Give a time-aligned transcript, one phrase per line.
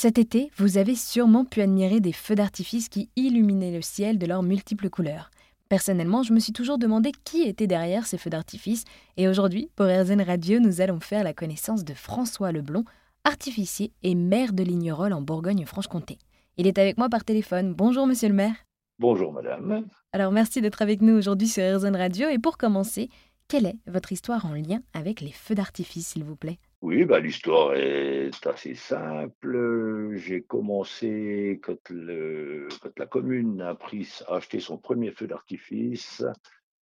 [0.00, 4.26] Cet été, vous avez sûrement pu admirer des feux d'artifice qui illuminaient le ciel de
[4.26, 5.28] leurs multiples couleurs.
[5.68, 8.84] Personnellement, je me suis toujours demandé qui était derrière ces feux d'artifice,
[9.16, 12.84] et aujourd'hui, pour RZN Radio, nous allons faire la connaissance de François Leblond,
[13.24, 16.18] artificier et maire de Lignerolles en Bourgogne-Franche-Comté.
[16.58, 17.74] Il est avec moi par téléphone.
[17.74, 18.54] Bonjour, monsieur le maire.
[19.00, 19.84] Bonjour, madame.
[20.12, 23.08] Alors, merci d'être avec nous aujourd'hui sur RZN Radio, et pour commencer,
[23.48, 26.60] quelle est votre histoire en lien avec les feux d'artifice, s'il vous plaît?
[26.80, 30.12] Oui, bah, l'histoire est assez simple.
[30.16, 36.24] J'ai commencé quand, le, quand la commune a, pris, a acheté son premier feu d'artifice.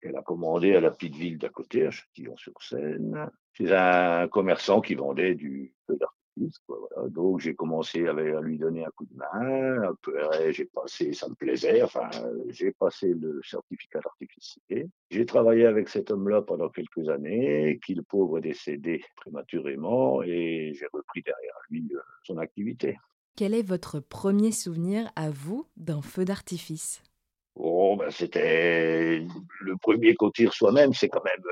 [0.01, 3.29] Elle a commandé à la petite ville d'à côté, à Châtillon-sur-Seine.
[3.53, 6.16] C'est un commerçant qui vendait du feu d'artifice
[7.09, 9.81] donc j'ai commencé à lui donner un coup de main.
[9.83, 11.81] Après, j'ai passé, ça me plaisait.
[11.81, 12.09] Enfin,
[12.49, 14.89] j'ai passé le certificat d'artificier.
[15.09, 20.73] J'ai travaillé avec cet homme-là pendant quelques années, qui le pauvre est décédé prématurément, et
[20.73, 22.97] j'ai repris derrière lui euh, son activité.
[23.35, 27.03] Quel est votre premier souvenir à vous d'un feu d'artifice?
[27.59, 29.25] Oh, ben c'était
[29.61, 31.43] le premier qu'on tire soi-même, c'est quand même,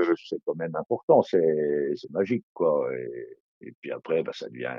[0.00, 2.88] euh, c'est quand même important, c'est, magique, quoi.
[2.92, 4.76] Et et puis après, bah, ça, devient,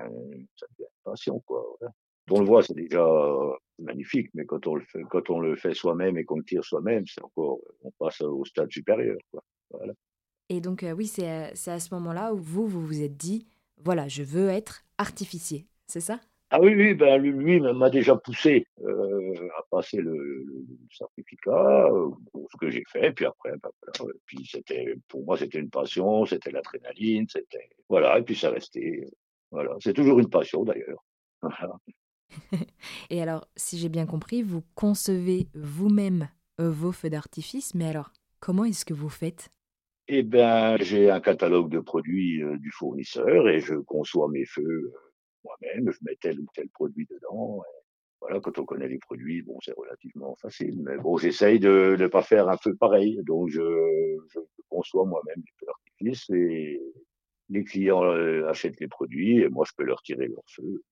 [0.55, 1.64] ça devient une passion, quoi.
[2.31, 3.05] On le voit, c'est déjà
[3.80, 6.64] magnifique, mais quand on le fait, quand on le fait soi-même et qu'on le tire
[6.64, 9.44] soi-même, c'est encore, on passe au stade supérieur, quoi.
[9.69, 9.94] Voilà.
[10.50, 13.47] Et donc, euh, oui, c'est à, à ce moment-là où vous, vous vous êtes dit,
[13.83, 16.19] voilà, je veux être artificier, c'est ça?
[16.56, 22.12] Ah oui, oui, ben lui m'a déjà poussé euh, à passer le, le, certificat, euh,
[22.50, 26.25] ce que j'ai fait, puis après, ben voilà, puis c'était pour moi c'était une passion,
[26.25, 29.06] c'était l'adrénaline, c'était voilà, et puis ça restait,
[29.52, 31.03] voilà, c'est toujours une passion d'ailleurs.
[33.09, 36.30] et alors, si j'ai bien compris, vous concevez vous-même
[36.62, 39.50] euh, vos feux d'artifice, mais alors comment est-ce que vous faites?
[40.08, 44.94] Eh ben, j'ai un catalogue de produits du fournisseur et je conçois mes feux
[45.46, 47.62] moi-même, je mets tel ou tel produit dedans.
[48.20, 50.82] voilà, quand on connaît les produits, bon, c'est relativement facile.
[50.84, 53.20] Mais bon, j'essaye de ne pas faire un feu pareil.
[53.24, 53.62] Donc, je,
[54.34, 56.81] je conçois moi-même les feux d'artifice et
[57.50, 60.84] les clients euh, achètent les produits et moi, je peux leur tirer leur feu.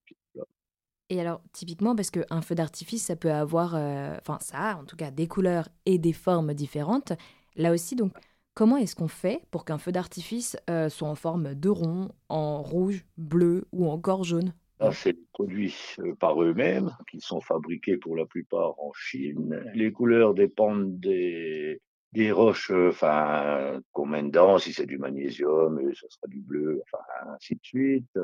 [1.10, 4.84] Et alors, typiquement, parce qu'un feu d'artifice, ça peut avoir, euh, enfin, ça a en
[4.84, 7.12] tout cas des couleurs et des formes différentes.
[7.56, 8.12] Là aussi, donc,
[8.56, 12.62] Comment est-ce qu'on fait pour qu'un feu d'artifice euh, soit en forme de rond, en
[12.62, 14.54] rouge, bleu ou encore jaune?
[14.92, 19.60] C'est produits euh, par eux-mêmes, qui sont fabriqués pour la plupart en Chine.
[19.74, 21.80] Les couleurs dépendent des,
[22.12, 26.80] des roches, euh, qu'on met dedans, si c'est du magnésium, ça sera du bleu,
[27.26, 28.18] ainsi de suite.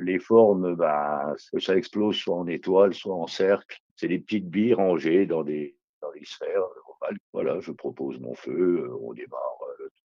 [0.00, 3.82] les formes, ben, ça explose soit en étoile, soit en cercle.
[3.96, 6.62] C'est des petites billes rangées dans des, dans des sphères
[7.34, 9.53] Voilà, je propose mon feu, on démarre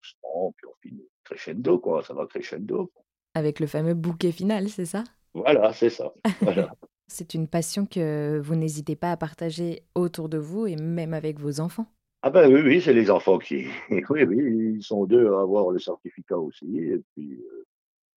[0.02, 2.02] doucement, puis on finit crescendo, quoi.
[2.02, 2.90] Ça va crescendo.
[3.34, 5.04] Avec le fameux bouquet final, c'est ça?
[5.34, 6.12] Voilà, c'est ça.
[7.06, 11.38] c'est une passion que vous n'hésitez pas à partager autour de vous et même avec
[11.38, 11.86] vos enfants.
[12.22, 13.66] Ah ben oui, oui, c'est les enfants qui...
[14.10, 16.78] Oui, oui, ils sont deux à avoir le certificat aussi.
[16.78, 17.66] Et puis, euh,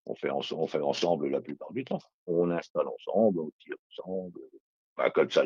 [0.06, 2.02] on, fait on fait ensemble la plupart du temps.
[2.28, 4.40] On installe ensemble, on tire ensemble.
[4.98, 5.44] Ben, comme ça,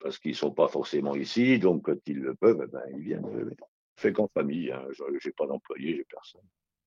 [0.00, 3.54] parce qu'ils sont pas forcément ici, donc quand ils le peuvent, eh ben, ils viennent
[3.96, 4.70] fais qu'en famille.
[4.70, 4.82] Hein.
[4.92, 6.42] Je n'ai pas d'employé, j'ai personne.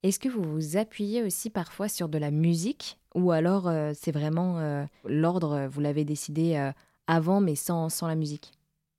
[0.06, 4.12] Est-ce que vous vous appuyez aussi parfois sur de la musique ou alors euh, c'est
[4.12, 6.72] vraiment euh, l'ordre, vous l'avez décidé euh,
[7.08, 8.52] avant mais sans, sans la musique?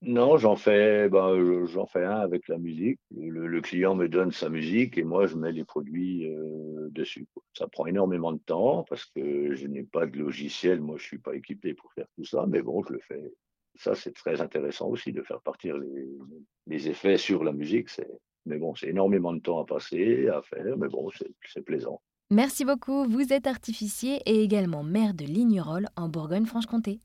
[0.03, 2.99] Non, j'en fais, ben, j'en fais un avec la musique.
[3.17, 6.29] Le, client me donne sa musique et moi je mets les produits
[6.91, 7.27] dessus.
[7.55, 11.19] Ça prend énormément de temps parce que je n'ai pas de logiciel, moi je suis
[11.19, 13.33] pas équipé pour faire tout ça, mais bon, je le fais
[13.79, 15.77] ça, c'est très intéressant aussi de faire partir
[16.67, 17.89] les, effets sur la musique.
[18.45, 21.11] Mais bon, c'est énormément de temps à passer, à faire, mais bon,
[21.45, 22.01] c'est plaisant.
[22.31, 23.05] Merci beaucoup.
[23.05, 27.01] Vous êtes artificier et également maire de Lignerolles en Bourgogne-Franche-Comté.